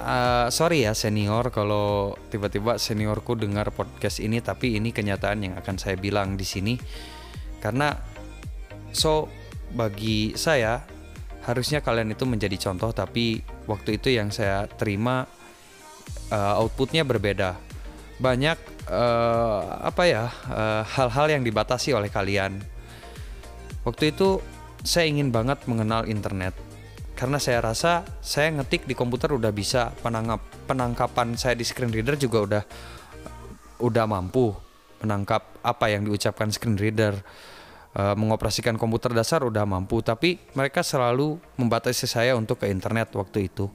[0.02, 1.50] uh, sorry ya senior.
[1.50, 6.76] Kalau tiba-tiba seniorku dengar podcast ini tapi ini kenyataan yang akan saya bilang di sini.
[7.58, 7.96] Karena
[8.94, 9.30] so
[9.74, 10.97] bagi saya
[11.48, 13.40] harusnya kalian itu menjadi contoh tapi
[13.72, 15.24] waktu itu yang saya terima
[16.28, 17.56] uh, outputnya berbeda.
[18.20, 18.58] Banyak
[18.92, 22.60] uh, apa ya hal hal-hal yang dibatasi oleh kalian.
[23.88, 24.44] Waktu itu
[24.84, 26.52] saya ingin banget mengenal internet.
[27.18, 32.20] Karena saya rasa saya ngetik di komputer udah bisa penangkap penangkapan saya di screen reader
[32.20, 32.64] juga udah
[33.82, 34.54] udah mampu
[35.02, 37.18] menangkap apa yang diucapkan screen reader
[37.96, 43.48] uh, mengoperasikan komputer dasar udah mampu tapi mereka selalu membatasi saya untuk ke internet waktu
[43.48, 43.70] itu.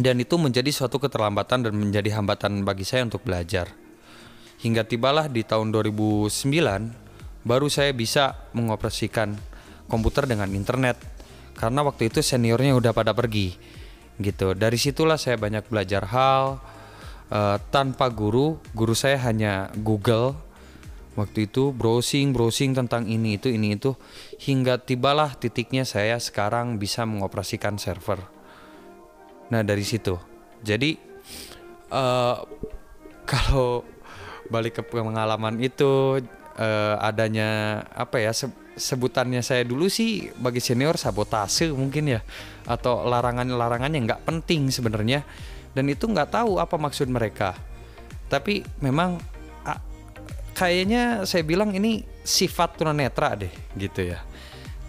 [0.00, 3.68] Dan itu menjadi suatu keterlambatan dan menjadi hambatan bagi saya untuk belajar.
[4.60, 6.28] Hingga tibalah di tahun 2009
[7.44, 9.36] baru saya bisa mengoperasikan
[9.88, 10.96] komputer dengan internet.
[11.52, 13.52] Karena waktu itu seniornya udah pada pergi
[14.20, 14.56] gitu.
[14.56, 16.60] Dari situlah saya banyak belajar hal
[17.28, 18.56] uh, tanpa guru.
[18.72, 20.36] Guru saya hanya Google
[21.18, 23.94] waktu itu browsing browsing tentang ini itu ini itu.
[24.38, 28.20] Hingga tibalah titiknya saya sekarang bisa mengoperasikan server.
[29.50, 30.16] Nah dari situ.
[30.62, 30.96] Jadi
[31.90, 32.36] uh,
[33.30, 33.82] kalau
[34.50, 36.18] balik ke pengalaman itu
[36.58, 42.20] uh, adanya apa ya se sebutannya saya dulu sih bagi senior sabotase mungkin ya.
[42.64, 45.26] Atau larangan-larangan yang nggak penting sebenarnya.
[45.70, 47.54] Dan itu nggak tahu apa maksud mereka.
[48.30, 49.18] Tapi memang
[50.60, 54.20] kayaknya saya bilang ini sifat tunanetra deh gitu ya.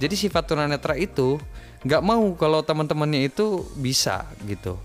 [0.03, 1.39] Jadi sifat tunanetra itu
[1.87, 4.75] nggak mau kalau teman-temannya itu bisa gitu.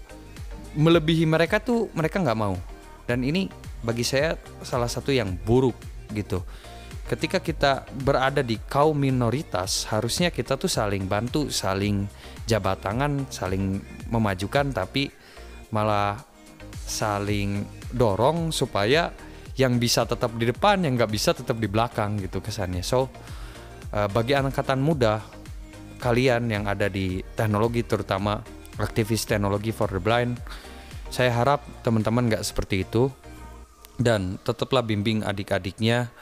[0.79, 2.55] Melebihi mereka tuh mereka nggak mau.
[3.03, 3.51] Dan ini
[3.83, 5.75] bagi saya salah satu yang buruk
[6.15, 6.47] gitu.
[7.11, 12.07] Ketika kita berada di kaum minoritas harusnya kita tuh saling bantu saling
[12.47, 13.79] jabat tangan saling
[14.11, 15.11] memajukan tapi
[15.71, 16.19] malah
[16.83, 17.63] saling
[17.95, 19.15] dorong supaya
[19.57, 22.85] yang bisa tetap di depan yang nggak bisa tetap di belakang gitu kesannya.
[22.85, 23.09] So
[23.93, 25.25] uh, bagi angkatan muda
[25.97, 28.45] kalian yang ada di teknologi terutama
[28.77, 30.37] aktivis teknologi for the blind
[31.09, 33.11] saya harap teman-teman nggak seperti itu.
[33.97, 36.13] Dan tetaplah bimbing adik-adiknya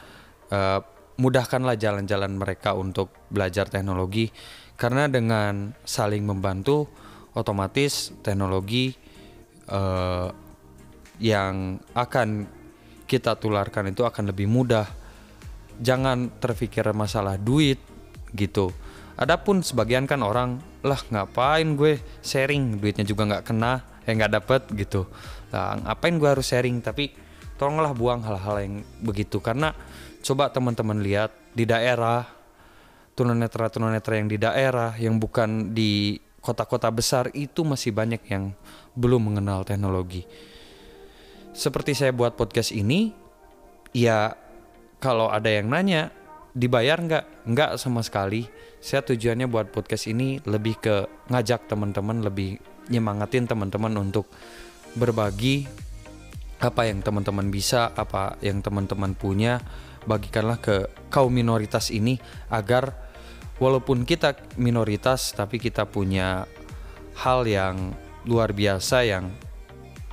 [0.55, 0.79] uh,
[1.19, 4.31] mudahkanlah jalan-jalan mereka untuk belajar teknologi.
[4.79, 6.87] Karena dengan saling membantu
[7.35, 8.95] otomatis teknologi
[9.67, 10.31] uh,
[11.19, 12.47] yang akan
[13.05, 14.89] kita tularkan itu akan lebih mudah.
[15.81, 17.81] Jangan terpikir masalah duit
[18.35, 18.71] gitu.
[19.15, 23.73] Adapun sebagian kan orang lah ngapain gue sharing duitnya juga nggak kena
[24.05, 25.07] eh nggak dapet gitu.
[25.55, 27.15] Lah ngapain gue harus sharing tapi
[27.55, 29.71] tolonglah buang hal-hal yang begitu karena
[30.25, 32.27] coba teman-teman lihat di daerah
[33.15, 38.51] tunanetra tunanetra yang di daerah yang bukan di kota-kota besar itu masih banyak yang
[38.99, 40.27] belum mengenal teknologi
[41.55, 43.15] seperti saya buat podcast ini,
[43.95, 44.35] ya
[44.99, 46.11] kalau ada yang nanya,
[46.53, 47.47] dibayar nggak?
[47.47, 48.51] Nggak sama sekali.
[48.83, 52.59] Saya tujuannya buat podcast ini lebih ke ngajak teman-teman, lebih
[52.91, 54.29] nyemangatin teman-teman untuk
[54.99, 55.65] berbagi
[56.61, 59.63] apa yang teman-teman bisa, apa yang teman-teman punya,
[60.05, 62.21] bagikanlah ke kaum minoritas ini
[62.53, 62.93] agar
[63.63, 66.45] walaupun kita minoritas tapi kita punya
[67.15, 67.95] hal yang
[68.27, 69.31] luar biasa yang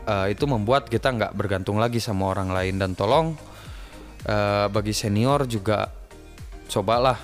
[0.07, 2.77] uh, itu membuat kita nggak bergantung lagi sama orang lain.
[2.77, 3.33] Dan tolong
[4.25, 5.89] uh, bagi senior juga
[6.71, 7.17] cobalah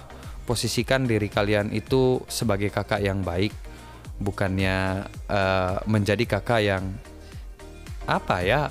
[0.48, 3.54] posisikan diri kalian itu sebagai kakak yang baik.
[4.18, 6.84] Bukannya uh, menjadi kakak yang
[8.10, 8.62] apa ya?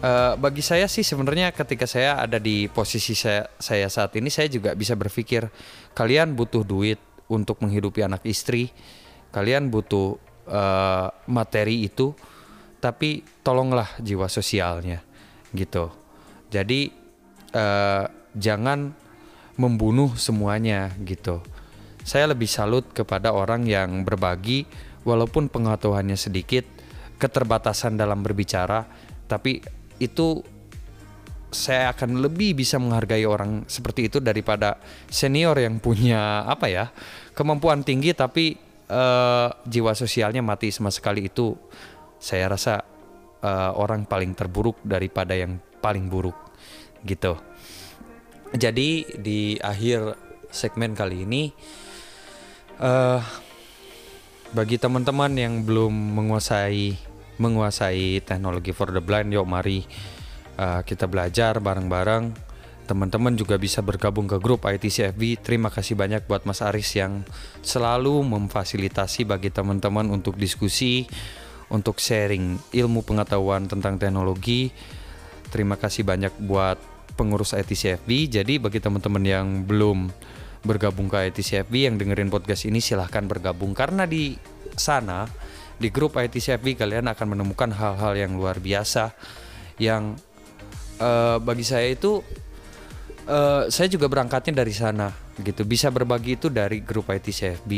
[0.00, 4.48] Uh, bagi saya sih sebenarnya ketika saya ada di posisi saya, saya saat ini saya
[4.48, 5.44] juga bisa berpikir
[5.92, 6.96] kalian butuh duit
[7.28, 8.72] untuk menghidupi anak istri.
[9.30, 10.16] Kalian butuh
[10.48, 12.16] uh, materi itu
[12.80, 15.04] tapi tolonglah jiwa sosialnya
[15.52, 15.92] gitu.
[16.50, 16.90] Jadi
[17.54, 18.90] uh, jangan
[19.60, 21.44] membunuh semuanya gitu.
[22.00, 24.64] Saya lebih salut kepada orang yang berbagi
[25.04, 26.64] walaupun pengetahuannya sedikit
[27.20, 28.88] keterbatasan dalam berbicara
[29.28, 29.60] tapi
[30.00, 30.40] itu
[31.52, 36.88] saya akan lebih bisa menghargai orang seperti itu daripada senior yang punya apa ya
[37.36, 38.56] kemampuan tinggi tapi
[38.90, 41.30] uh, jiwa sosialnya mati sama sekali.
[41.30, 41.54] Itu
[42.20, 42.84] saya rasa
[43.42, 46.36] uh, orang paling terburuk daripada yang paling buruk
[47.02, 47.40] gitu.
[48.52, 50.14] Jadi di akhir
[50.52, 51.48] segmen kali ini
[52.82, 53.22] uh,
[54.50, 56.98] bagi teman-teman yang belum menguasai
[57.40, 59.86] menguasai teknologi for the blind, yuk mari
[60.60, 62.52] uh, kita belajar bareng-bareng.
[62.84, 65.40] Teman-teman juga bisa bergabung ke grup ITCFB.
[65.40, 67.22] Terima kasih banyak buat Mas Aris yang
[67.62, 71.06] selalu memfasilitasi bagi teman-teman untuk diskusi,
[71.70, 74.74] untuk sharing ilmu pengetahuan tentang teknologi.
[75.50, 76.78] Terima kasih banyak buat
[77.14, 78.30] pengurus ITCFB.
[78.30, 80.10] Jadi bagi teman-teman yang belum
[80.60, 84.36] bergabung ke ITCFB yang dengerin podcast ini silahkan bergabung karena di
[84.76, 85.24] sana
[85.80, 89.16] di grup ITCFB kalian akan menemukan hal-hal yang luar biasa
[89.80, 90.20] yang
[91.00, 92.20] uh, bagi saya itu
[93.26, 95.10] uh, saya juga berangkatnya dari sana
[95.40, 95.66] gitu.
[95.66, 97.72] Bisa berbagi itu dari grup IT CFB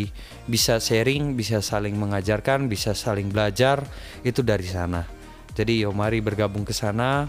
[0.47, 3.83] bisa sharing bisa saling mengajarkan bisa saling belajar
[4.23, 5.03] itu dari sana.
[5.53, 7.27] Jadi yo mari bergabung ke sana.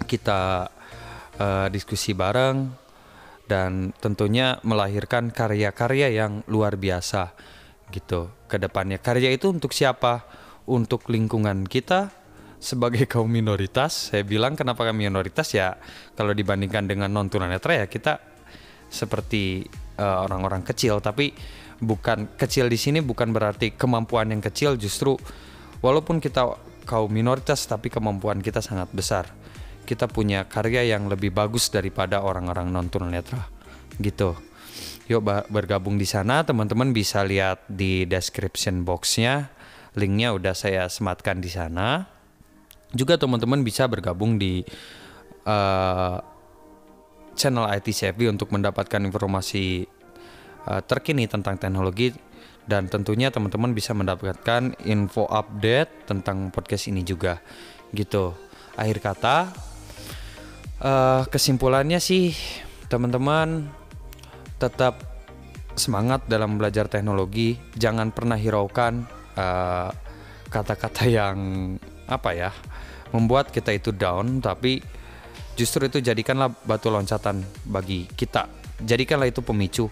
[0.00, 0.64] Kita
[1.36, 2.72] uh, diskusi bareng
[3.44, 7.34] dan tentunya melahirkan karya-karya yang luar biasa
[7.90, 9.02] gitu ke depannya.
[9.02, 10.24] Karya itu untuk siapa?
[10.70, 12.19] Untuk lingkungan kita
[12.60, 15.80] sebagai kaum minoritas, saya bilang kenapa kami minoritas ya
[16.12, 18.20] kalau dibandingkan dengan non tunanetra ya kita
[18.92, 19.64] seperti
[19.96, 21.32] eh, orang-orang uh, kecil, tapi
[21.80, 25.16] bukan kecil di sini bukan berarti kemampuan yang kecil justru
[25.80, 26.44] walaupun kita
[26.84, 29.24] kaum minoritas tapi kemampuan kita sangat besar.
[29.88, 33.42] Kita punya karya yang lebih bagus daripada orang-orang non tunanetra.
[33.98, 34.36] Gitu.
[35.10, 39.50] Yuk bergabung di sana, teman-teman bisa lihat di description boxnya.
[39.98, 42.19] Linknya udah saya sematkan di sana.
[42.90, 44.66] Juga teman-teman bisa bergabung di
[45.46, 46.18] uh,
[47.38, 49.86] channel IT Savvy untuk mendapatkan informasi
[50.66, 52.12] uh, terkini tentang teknologi.
[52.66, 57.42] Dan tentunya teman-teman bisa mendapatkan info update tentang podcast ini juga.
[57.90, 58.30] Gitu.
[58.78, 59.36] Akhir kata
[60.78, 62.30] uh, kesimpulannya sih
[62.86, 63.66] teman-teman
[64.60, 65.10] tetap
[65.80, 67.56] semangat dalam belajar teknologi.
[67.74, 69.90] Jangan pernah hiraukan kata eh,
[70.52, 71.38] kata-kata yang
[72.10, 72.50] apa ya
[73.14, 74.82] membuat kita itu down tapi
[75.54, 78.48] justru itu jadikanlah batu loncatan bagi kita.
[78.80, 79.86] Jadikanlah itu pemicu.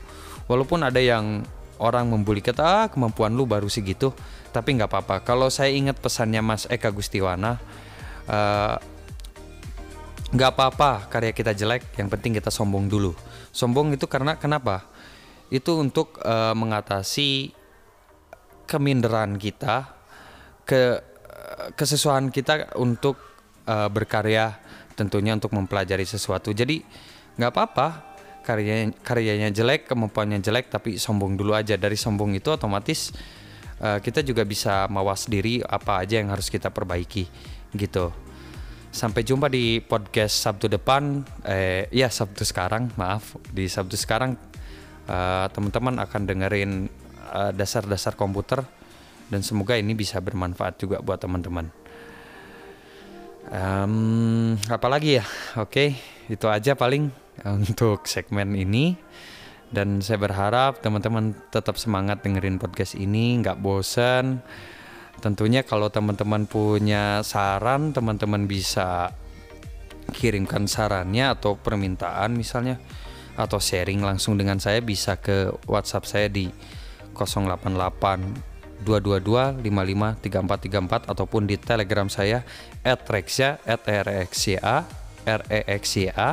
[0.49, 1.45] Walaupun ada yang
[1.79, 4.11] orang membuli kita ah kemampuan lu baru segitu
[4.51, 5.17] tapi nggak apa-apa.
[5.23, 7.61] Kalau saya ingat pesannya Mas Eka Gustiwana
[8.27, 8.77] uh,
[10.29, 13.13] nggak apa-apa karya kita jelek yang penting kita sombong dulu.
[13.53, 14.89] Sombong itu karena kenapa?
[15.49, 17.57] Itu untuk uh, mengatasi
[18.69, 19.97] keminderan kita
[20.69, 21.01] ke
[21.75, 23.17] kesesuaian kita untuk
[23.69, 24.57] uh, berkarya
[24.99, 26.51] tentunya untuk mempelajari sesuatu.
[26.51, 26.83] Jadi
[27.39, 27.87] nggak apa-apa
[28.43, 31.79] karyanya karyanya jelek kemampuannya jelek tapi sombong dulu aja.
[31.79, 33.15] Dari sombong itu otomatis
[33.81, 37.29] uh, kita juga bisa mawas diri apa aja yang harus kita perbaiki
[37.77, 38.11] gitu.
[38.89, 43.37] Sampai jumpa di podcast Sabtu depan eh ya Sabtu sekarang maaf.
[43.53, 44.35] Di Sabtu sekarang
[45.07, 46.73] uh, teman-teman akan dengerin
[47.29, 48.65] dasar dasar-dasar komputer
[49.29, 51.69] dan semoga ini bisa bermanfaat juga buat teman-teman.
[53.49, 55.25] Um, apalagi ya?
[55.57, 55.89] Oke okay,
[56.29, 57.09] itu aja paling
[57.45, 58.97] untuk segmen ini.
[59.69, 64.41] Dan saya berharap teman-teman tetap semangat dengerin podcast ini nggak bosan
[65.19, 69.11] tentunya kalau teman-teman punya saran teman-teman bisa
[70.15, 72.79] kirimkan sarannya atau permintaan misalnya
[73.35, 76.51] atau sharing langsung dengan saya bisa ke WhatsApp saya di
[77.15, 78.48] 088
[78.87, 82.47] 222 55 3434 ataupun di Telegram saya
[82.85, 84.87] @rexya @rexya
[85.67, 86.29] rexya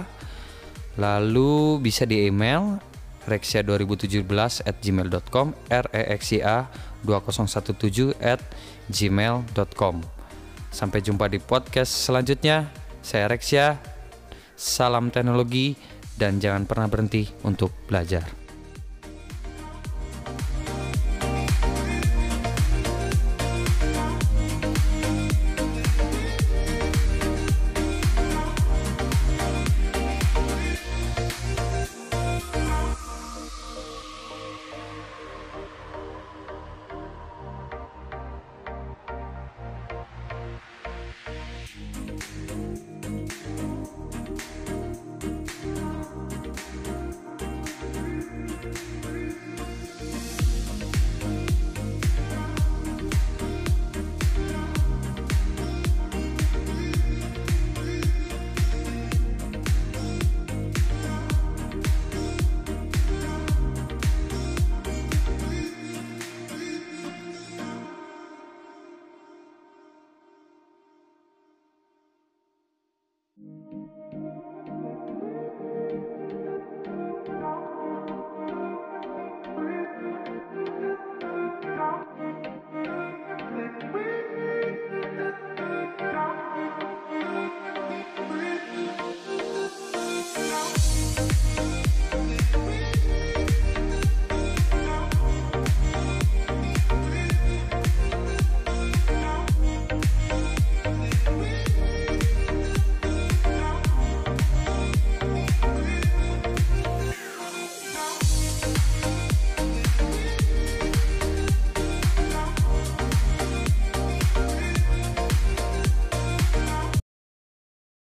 [0.96, 2.80] Lalu bisa di email
[3.28, 5.48] rexia2017 at gmail.com
[5.92, 6.70] rexia
[7.04, 8.40] 2017 at
[8.88, 9.96] gmail.com
[10.76, 12.68] Sampai jumpa di podcast selanjutnya.
[13.00, 13.80] Saya Rexia,
[14.60, 15.80] salam teknologi
[16.20, 18.45] dan jangan pernah berhenti untuk belajar.